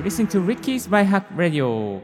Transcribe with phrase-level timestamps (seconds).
[0.00, 2.00] You listen to Ricky's By Hack Radio.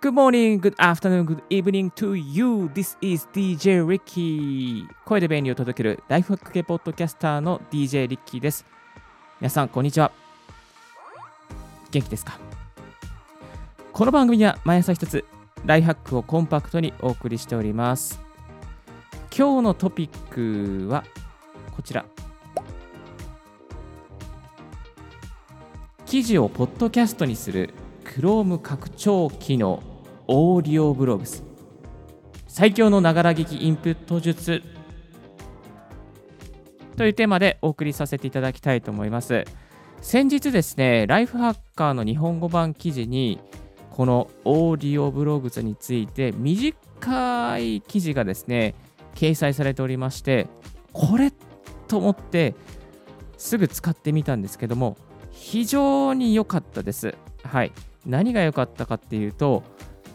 [0.00, 2.70] Good morning, good afternoon, good evening to you.
[2.72, 4.86] This is DJ Ricky.
[5.04, 8.64] 声で便利を届けるライフハック系ポッドキャスターの DJ リッキーです。
[9.38, 10.10] 皆さん、こんにちは。
[11.90, 12.38] 元気ですか
[13.92, 15.26] この番組は毎朝一つ
[15.66, 18.29] ライフハックをコンパクトにお送りしております。
[19.40, 21.02] 今日のトピックは
[21.74, 22.04] こちら。
[26.04, 27.72] 記事をポッドキャストにする
[28.04, 29.82] Chrome 拡張機能
[30.26, 31.42] オーディオブログス
[32.48, 34.62] 最強のながら聞きインプット術。
[36.98, 39.46] というテーマでお送りさせていただきたいと思います。
[40.02, 43.40] 先日ですねライフハッカーの日本語版記事に
[43.88, 48.74] このオーディオブログズについて短い記事がですね
[49.14, 50.48] 掲載されておりまして
[50.92, 51.32] これ
[51.88, 52.54] と思って
[53.36, 54.96] すぐ使ってみたんですけども
[55.30, 57.72] 非常に良かったですはい
[58.06, 59.62] 何が良かったかっていうと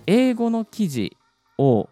[0.08, 1.18] 英語の記事
[1.58, 1.90] を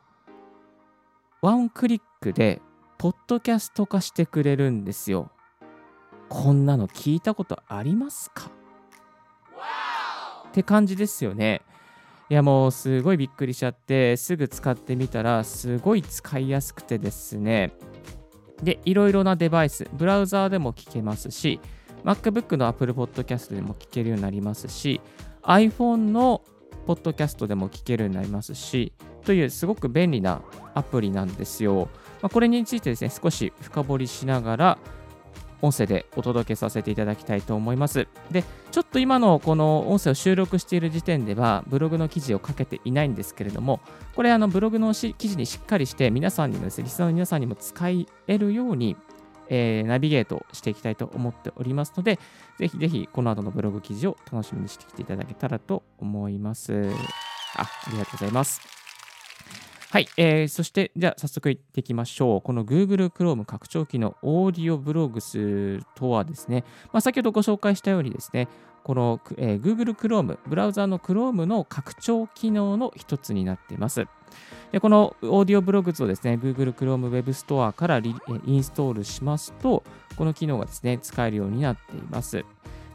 [1.42, 2.62] ワンクリックで
[2.98, 5.30] ポッドキャスト化してくれるんですよ。
[6.30, 8.50] こんなの聞いたことありますか？
[10.48, 11.62] って感じですよね。
[12.30, 17.74] いやもうすごいびっくりしちゃってすぐ使ってみたらすごい使いやすくてですね
[18.62, 21.60] でいろいろなデバイスブラウザーでも聞けますし
[22.04, 25.02] MacBook の Apple Podcast でも聞けるようになりますし
[25.44, 26.42] iPhone の
[26.86, 28.92] ポッドキャストでも聞けるようになりますし、
[29.26, 30.42] というすごく便利な
[30.74, 31.90] アプリなんですよ。
[32.22, 34.78] まあ、これについてですね、少し深掘りしながら、
[35.64, 38.08] 音声でお届けさせていただきたいと思います。
[38.30, 43.80] で、ちょっと今のこの音声を収録している時点では、ブログの記事を書けていないんですけれども、
[44.14, 48.98] これ、あのブログの記事にしっかりして、皆さんにもですね、リスナーの皆さんにも使えるように、
[49.48, 52.20] えー、ナビゲートしていきたいと思っておりますので、
[52.60, 56.92] ぜひぜひこの後のブログ記事を楽しみにしてきていただけたらと思います。
[57.56, 58.83] あありがとうございます。
[59.94, 62.42] はい、えー、そして、じゃあ早速いっていきましょう。
[62.42, 68.48] この Google Chrome 拡張機のオーディオブログスとはですね、まあ、先ほどご紹介したようにですね、
[68.84, 74.08] この、えー、Google Chrome、ブラウザーの Chrome の拡張機能の一つになっています。
[74.72, 79.84] でこのオーディオブログズをですね、Google Chrome Web Store からインストールしますと、
[80.18, 82.44] この機能がですね、使えるようになっています。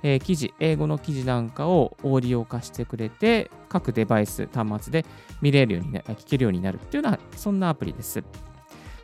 [0.03, 5.07] えー、記事、英語の記事なんかをオーディオ化してくれて、各デバイス、端末で
[5.41, 8.23] 見れるようにな、聞けるようになるっていうような、そんなアプリです。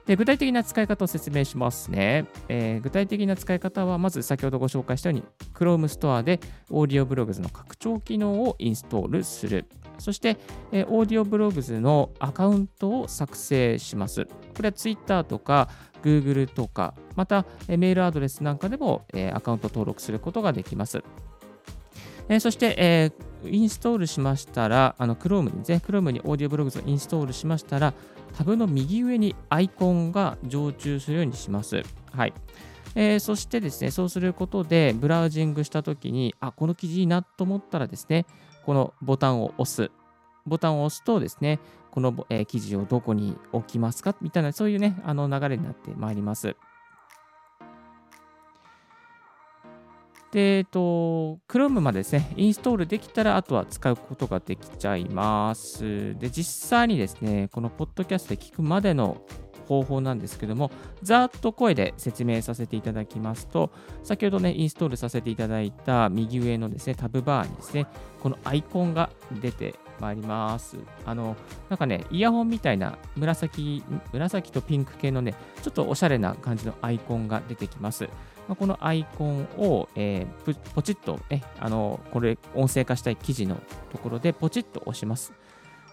[0.06, 5.24] で具体的な使い方を説明しますね、えー、具体的な使い方は、まず先ほどご紹介したように、
[5.54, 6.40] Chrome Store で
[6.70, 9.66] オーディオブログズの拡張機能をインストールする。
[9.98, 10.36] そして、
[10.72, 14.26] えー、Audio Blogs のアカウントを作成します。
[14.26, 15.68] これは Twitter とか
[16.02, 21.02] Google とか、また、え、メールアドレスなんかでも、え、アカウント登録することができます。
[22.28, 23.12] え、そして、え、
[23.46, 27.94] インストールしましたら、あの Chrome に、ね、Chrome に Audio Blogs をインストールしましたら、
[28.36, 31.82] タブの右上にアイコンが常駐するようにします。
[32.12, 32.34] はい。
[32.96, 38.26] えー、そしてですね、そうすることで、ブラウジングしたときに、あ、この記事いいなと思ったらですね、
[38.64, 39.90] このボタンを押す。
[40.46, 41.58] ボタンを押すとですね、
[41.90, 44.14] この、えー、記事をどこに置きますか？
[44.20, 46.56] みたいな、そういうね、あの流れになってまいります。
[50.32, 56.18] で、えっと、Chrome までですね、インストールできたら、あとは使うことができちゃいます。
[56.18, 59.22] で、実際にですね、このポッドキャストで聞くまでの
[59.66, 60.70] 方法なんですけども、
[61.02, 63.70] ざっと声で説明させていただきますと、
[64.02, 67.86] 先ほどね、インストールさせていただいた右上のですね、タブバーにですね、
[68.22, 69.10] このアイコンが
[69.40, 70.76] 出てまいります。
[71.04, 71.36] あの、
[71.68, 73.82] なんかね、イヤホンみたいな紫、
[74.12, 78.08] 紫とピンク系のね、ちょっとおしゃれな感じのアイコンが出てきます。
[78.48, 83.56] まこのアイコンを、えー、ポチッと、ね、あの、これ、音声化したい記事の
[83.90, 85.32] ところでポチッと押します。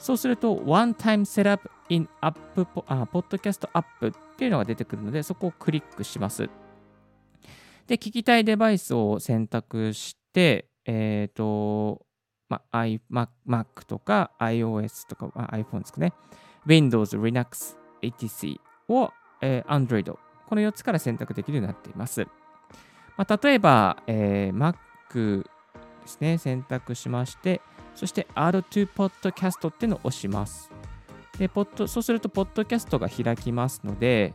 [0.02, 6.50] そうすると、One Time Setup in App、あ、Podcast App っていうのが出てくるので、そこをクリックします。
[7.86, 12.04] で、聞きたいデバイスを選択して、えっ、ー、と、
[12.50, 16.14] まあ、Mac とか iOS とか、iPhone ですかね。
[16.66, 18.60] Windows、Linux、ATC
[18.90, 19.12] を、
[19.42, 20.12] えー、Android、
[20.48, 22.26] この4つから選択できるようになっています。
[23.18, 25.48] まあ、例えば、えー、Mac で
[26.08, 27.62] すね、選択しまして、
[27.96, 30.72] そして R2 Podcast っていうのを押します。
[31.38, 34.34] でポッドそうすると、ポッドキャストが開きますので、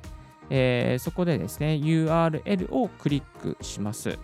[0.51, 4.19] えー、そこでですね、URL をクリックします。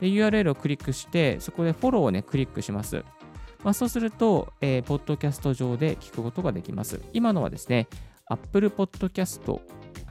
[0.00, 3.04] で URL をクリックして、そこでフォローをね、クリックします。
[3.62, 7.00] まあ、そうすると、えー、ポッドキャスト上で聞くことができます。
[7.12, 7.88] 今のはですね、
[8.26, 9.60] Apple Podcast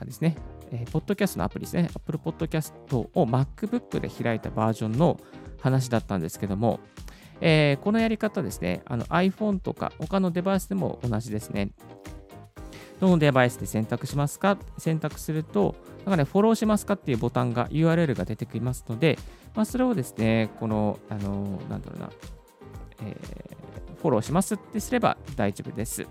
[0.04, 0.36] ですね、
[0.70, 5.20] えー、ポッドキャストのアプリですね、Apple Podcast を MacBook で開いたバージョンの
[5.60, 6.80] 話だったんですけども、
[7.44, 11.70] えー、このやり方ですね、iPhone とか他のデバイスでも同じですね。
[13.00, 14.56] どのデバイスで選択しますか？
[14.78, 19.18] 選択すると、なんかね、フォローしますかっていうボタンが、URL が出てきますので、
[19.56, 22.10] まあ、それをですね、この、あの、なんだろうな、
[23.04, 26.06] えー、フォローしますってすれば大丈夫です。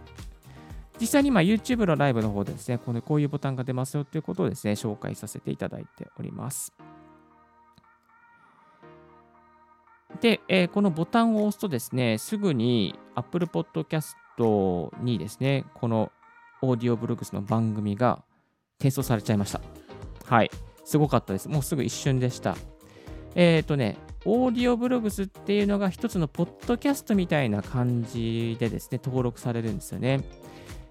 [1.00, 6.74] 実際に今 YouTube のライブの方でですね、このこういうボタンが出ますよということをですね、紹介させていただいております。
[10.22, 14.16] で、えー、このボタンを押すとですね、すぐに Apple Podcast
[15.02, 16.12] にですね、この
[16.62, 18.24] オーディオブログスの番組が
[18.80, 19.62] 転送されちゃいました。
[20.26, 20.52] はい。
[20.86, 21.50] すごかったです。
[21.50, 22.56] もうすぐ一瞬でした。
[23.36, 30.24] えっ、ー、とね、オーディオブログスっていうのが一つのポッドキャストみたいな感じでですね、登録されるんですよね。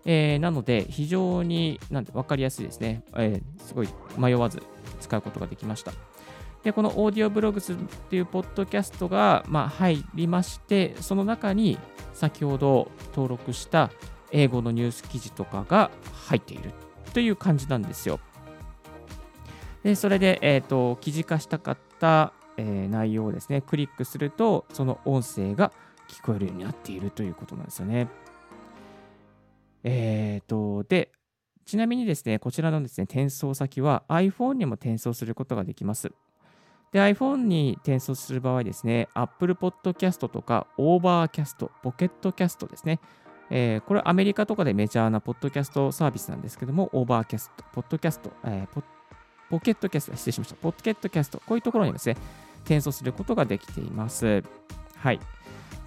[0.04, 3.88] えー、なので、非常になんて分かりやすいですね、えー、すごい
[4.18, 4.62] 迷わず
[5.00, 5.92] 使うことができました。
[6.62, 7.76] で、このオーディオブログスっ
[8.10, 11.78] ていうポッドキャストが、まあ、入りまして、その中に
[12.12, 13.90] 先ほど登録した
[14.30, 15.90] 英語のニュース記事とかが
[16.28, 16.72] 入っている
[17.14, 18.20] という感じなんですよ。
[19.82, 25.72] でそれで、えーと、記事化したかった、えー、内容をですね、クリックすると、その音声が
[26.08, 28.08] 聞こえるようになっているということなんですよね。
[29.82, 31.10] えっ、ー、と、で、
[31.64, 36.12] ちなみにですね、こちらのですね、転送先は iPhone にも転送することができます。
[36.92, 43.00] で、iPhone に転送する場合ですね、Apple Podcast とか Overcast、Pocket Cast ですね。
[43.50, 48.82] えー、これアメリカとかでメジャーなポッドキャストサービスなんですけども、 Overcast、ポッドキャスト、えー、ポ
[49.50, 50.54] Pocket Cast、失礼しました。
[50.56, 52.16] Pocket Cast、こういうところにですね、
[52.60, 54.44] 転送することができています。
[54.96, 55.20] はい。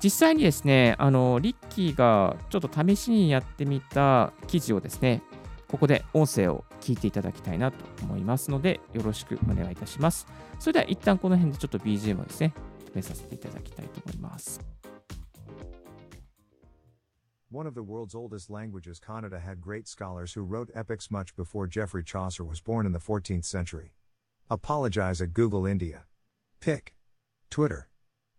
[0.03, 5.21] 実際にですね、あの、リッキーがちょっと試しにやってみた記事をですね、
[5.69, 10.27] ここで音声を聞いていただきたいなと思いますので、よろしくお願いいたします。
[10.59, 12.53] それでは一旦この辺でちょっと BGM をですね、
[12.91, 14.59] 止めさせていただきたいと思います。
[17.49, 22.03] One of the world's oldest languages, Kannada had great scholars who wrote epics much before Geoffrey
[22.03, 23.93] Chaucer was born in the 14th century.
[24.49, 26.05] Apologize at Google India.
[26.59, 26.95] Pick.
[27.51, 27.87] Twitter.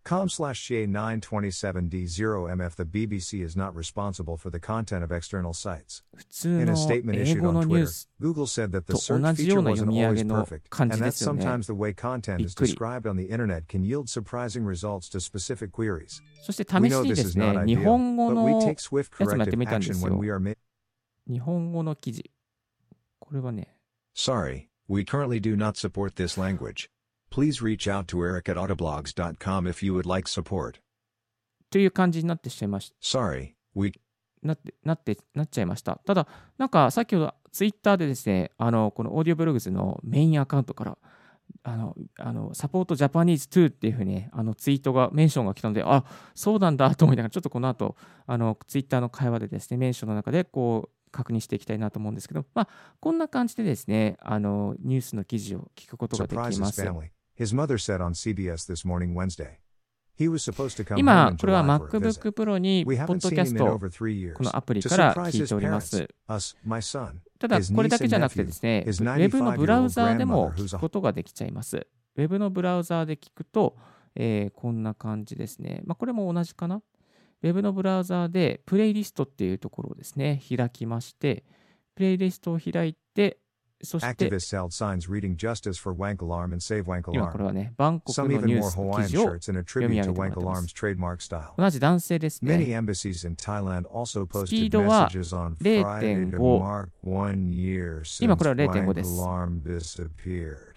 [0.09, 6.01] Com slash GA927D0MF The BBC is not responsible for the content of external sites.
[6.43, 10.67] In a statement issued on Twitter, Google said that the search feature wasn't always perfect,
[10.79, 15.09] and that sometimes the way content is described on the internet can yield surprising results
[15.09, 16.19] to specific queries.
[16.41, 19.03] そして試しにですね、日本語のやつもや
[19.43, 20.19] ってみたんですよ。
[21.27, 22.31] 日本語の記事。
[23.19, 23.75] これはね。
[24.15, 26.89] Sorry, we currently do not support this language.
[27.34, 30.76] Please reach out to Eric at autoblogs.com if you would like support.
[31.68, 32.96] という感じになってしまいました。
[33.02, 33.92] Sorry, we
[34.40, 36.00] なって、なって、なっちゃいました。
[36.06, 36.28] ただ、
[36.58, 40.98] なんか先ほどツイッターでですね、あの、この Audioblogs のメインアカウントから、
[41.64, 46.04] あの、あの support Japanese too っていうふうに、あの、ツイートが、メンションが来たので、あ、
[46.36, 47.96] そうなんだと思いながら、ちょっとこの後、
[48.28, 52.68] あの、ツイッターの会話でですね、メンションの中で、こう、確認していきたいなと思うんですけど、まあ、
[53.00, 56.84] こんな感じでですね、あの、ニュースの記事を聞くことができます。
[57.36, 59.58] His mother said on CBS this morning Wednesday.
[60.16, 63.78] He was supposed to come 今、これは MacBook Pro に、ポッドキャスト、
[64.36, 66.08] このアプリから聞いております。
[67.40, 71.84] ただ、これだけじゃなくてですね、Web のブラウザーでも聞くことができちゃいます。
[72.16, 73.76] Web のブラウザーで聞くと、
[74.14, 75.82] えー、こんな感じですね。
[75.84, 76.80] まあ、これも同じかな。
[77.42, 81.42] Web のブラウザーで、プレイリストっていうところをですね、開きまして、
[81.96, 83.40] プレイリストを開いて、
[83.84, 84.26] そして、
[87.12, 89.22] 今これはね、バンコクのニュース記事を
[89.80, 90.74] 読み上げてもらってます。
[91.56, 92.56] 同じ男性ですね。
[94.46, 95.08] スピードは
[95.60, 96.38] 0.5。
[98.24, 99.16] 今これは0.5です。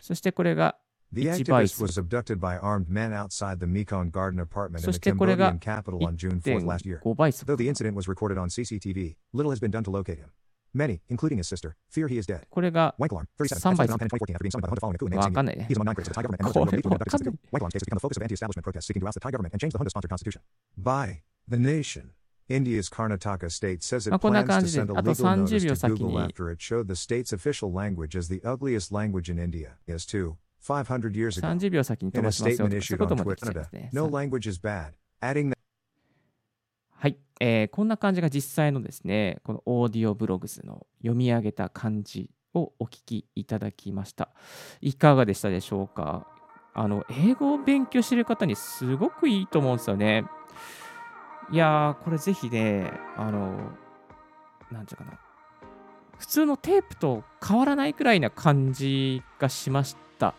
[0.01, 0.77] そしてこれが
[1.35, 1.87] 1倍数。
[4.85, 5.53] そしてこれが
[6.03, 7.45] 1.5倍数。
[10.76, 12.46] Many, including his sister, fear he is dead.
[12.48, 13.92] これが3倍速。
[13.92, 15.66] わかんないね。
[15.68, 16.80] これわかんない。
[17.52, 19.60] Wanklong case has become the focus of anti-establishment protests seeking to oust the Thai government and
[19.60, 20.40] change the Hunter-sponsored constitution.
[20.78, 22.12] By the nation.
[22.48, 26.60] India's Karnataka state says it plans to send a legal notice to Google after it
[26.60, 29.76] showed the state's official language as the ugliest language in India.
[29.86, 30.36] Is too.
[30.58, 31.48] 500 years ago.
[31.48, 35.55] In a statement issued on Twitter, no language is bad, adding that
[36.99, 44.29] はい、えー、こんな感じが実際のですね、このオーディオブログスの読み上げた感じをお聞きいただきました。
[44.81, 46.25] いかがでしたでしょうか？
[46.73, 50.25] あの、英語を勉強している方にすごくいいと思うんですよね。
[51.51, 53.71] いやー、これぜひね、あの、
[54.71, 55.19] なんていうかな、
[56.17, 60.33] 普通のテープと変わらないくらいな感じがしました。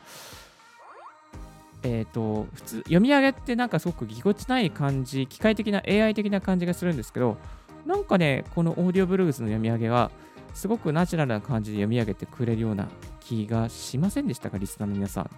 [1.89, 7.39] え、ー、と、普通、読み上げってなんかすごくぎこちない感じ、機械的な AI 的な感じがするんですけど、
[7.87, 10.11] なんかね、このオーディオブルースの読み上げは、
[10.53, 12.89] すごくナチュラルな感じで読み上げてくれるような
[13.21, 15.31] 気がしませんでしたか、リスナーの皆さん。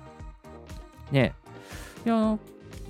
[1.13, 1.35] ね
[2.05, 2.39] いや、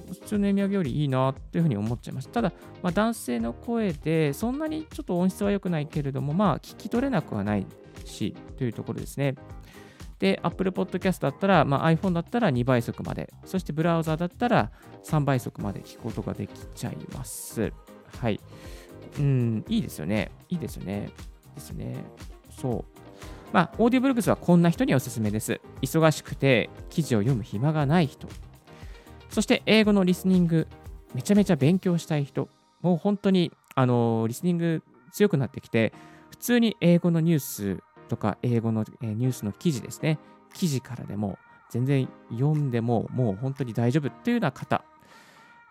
[0.09, 2.35] 普通の読み上げよりいいなっていうふうに思っちゃいました。
[2.35, 2.53] ただ、
[2.83, 7.67] まあ、男性の声で、そんなにちょっと音質は良くないけれども、まあ、聞き取れなくはない
[8.05, 9.35] し、というところですね。
[10.21, 14.71] で、Apple Podcast だったら、まあ、iPhone だったら2倍速まで、そしてブラウザだったら
[15.05, 17.73] 3倍速まで聞くことができちゃいます。
[18.19, 18.39] はい。
[19.19, 20.31] うん、いいですよね。
[20.51, 21.11] いいですよね。
[21.55, 22.05] ですね。
[22.51, 23.01] そう。
[23.53, 25.59] まあ、オーディオブログスはこんな人におすすめです。
[25.81, 28.29] 忙しくて記事を読む暇がない人。
[29.31, 30.69] そして英語のリスニング、
[31.15, 32.49] めちゃめちゃ勉強したい人。
[32.83, 35.95] もう本当に、あのリスニング強くなってきて、
[36.29, 40.19] 普通に英語のニュースとか、英語のニュースの記事ですね。
[40.53, 41.39] 記事からでも
[41.71, 44.85] 全然読んでももう本当に大丈夫っていうような方。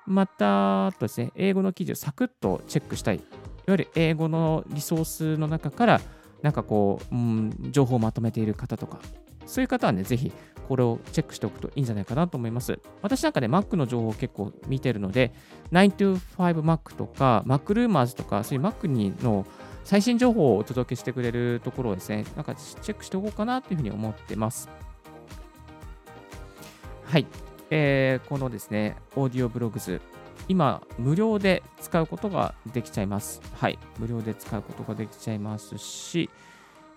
[0.07, 3.17] また、とですね、英語の記事をサクッとチェックしたい。
[3.17, 3.25] いわ
[3.67, 6.01] ゆる英語のリソースの中から
[6.41, 8.99] なんかこう、うん、情報をまとめている方とか、
[9.45, 10.31] そういう方はね、ぜひ
[10.67, 12.79] これをチェックしておくといいんじゃないかなと思います。
[13.01, 15.33] 私なんかね、Mac の情報を結構見てるので、
[15.71, 19.45] 925Mac とか MacRumors とか、そういう Mac にの
[19.83, 24.69] 最新情報をお届けしてくれるところをですね、なんかチェックしておこうかなというふうに思ってます。
[27.05, 27.25] はい。
[27.71, 30.01] えー、このですね、オーディオブログズ、
[30.47, 33.41] 今、無料で使うことができちゃいます。
[33.55, 33.77] はい。
[33.99, 36.29] 無料で使うことができちゃいますし、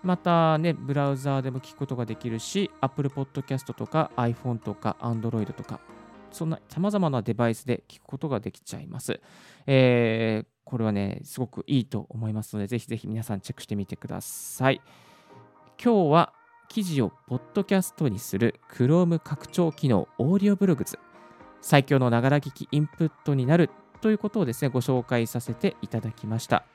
[0.03, 5.79] またね、ブラウザーでも聞くことができるし、Apple Podcast とか iPhone とか Android とか、
[6.31, 9.21] そんな様々なデバイスで聞くことができちゃいます。
[9.65, 14.81] えー、これはね、すごくいいと思いますので、ぜひぜひ皆さんチェックしてみてください。
[15.83, 16.33] 今日は
[16.69, 20.97] 記事をポッドキャストにする Chrome 拡張機能オーディオブログズ
[21.61, 23.69] 最強のながら聞きインプットになる
[24.01, 26.65] ということをですね、ご紹介させていただきました。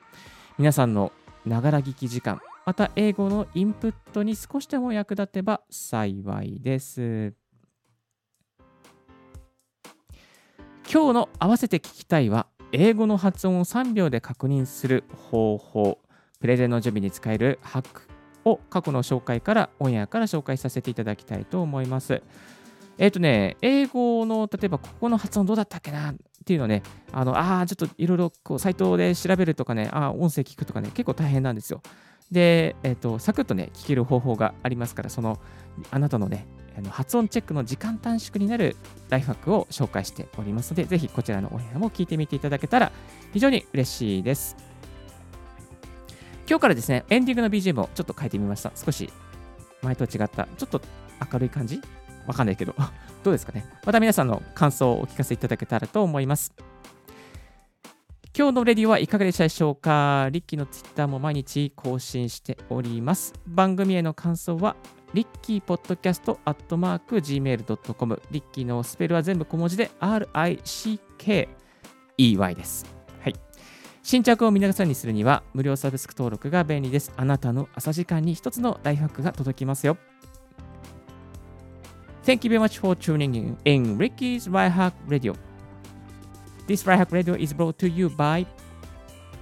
[0.57, 1.11] 皆さんの
[1.45, 7.33] ながら聞き時間、また英語のインプットに少しでも役立てば幸いです。
[10.91, 15.99] 今日の合わせて聞きたいは、英語の発音を3秒で確認する方法、
[16.39, 18.03] プレゼンの準備に使えるハック
[18.45, 22.21] を過去の紹介から、オンエアから紹介させていただきたいと思います。
[22.97, 31.81] えっ、ー、とね、英語の、例えばここの発音どうだったっけなっていうのね、あの、ああ、ちょっといろいろこうサイトで調べるとかね、ああ、音声聞くとかね、結構大変なんですよ。
[32.31, 35.39] で、えっ、ー、と、サクッとね、聞ける方法がありますから、その、
[35.89, 36.45] あなたのね、
[36.77, 38.75] あの発音チェックの時間短縮になる
[39.09, 42.91] ライフハックを紹介しておりますので、ぜひこちらのお部屋も聞いてみていただけたら
[43.33, 44.55] 非常に嬉しいです。
[46.49, 48.71] 今日からですね、エンディングの BGM をちょっと変えてみました。
[48.75, 49.11] 少し
[49.81, 50.81] 前と違った、ちょっと
[51.31, 51.81] 明るい感じ
[52.25, 52.75] わかんないけど、
[53.23, 53.65] どうですかね。
[53.85, 56.53] また皆さんの感想をお聞かせいただけたらと思います。
[58.37, 63.33] 今日のレディオはいかがでしたでしょうかリッキーのツイッターも毎日更新しております。
[63.45, 64.75] 番組への感想は、
[65.13, 68.21] リッキーポッドキャストアットマーク Gmail.com。
[68.29, 71.47] リッキーのスペルは全部小文字で RICKEY
[72.55, 72.85] です。
[73.19, 73.35] はい。
[74.03, 77.11] 新着を見逃さにするには、無料サブスク登録が便利です。
[77.17, 79.97] あなたの朝時間に一つのライフハックが届きますよ。
[82.23, 85.33] Thank you very much for tuning in in Ricky's Right Hack Radio.
[86.67, 88.45] This Right Hack Radio is brought to you by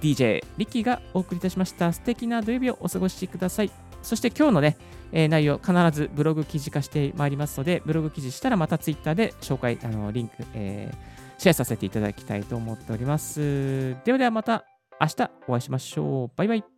[0.00, 3.87] DJ リッキーがお送りいたしました素敵な土曜日をお過ごしください。
[4.08, 4.78] そして今日のね、
[5.12, 10.96] えー、内容必ずブログ記事化してまいりますので、ブログ記事したらまたツイッターで紹介、あのリンク、えー、
[11.42, 13.96] シェアさせていただきたいと思っております。
[14.04, 14.64] ではではまた
[14.98, 16.30] 明日お会いしましょう。
[16.36, 16.77] バイバイ。